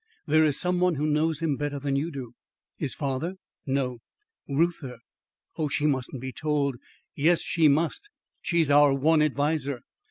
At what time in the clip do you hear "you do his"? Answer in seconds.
1.95-2.95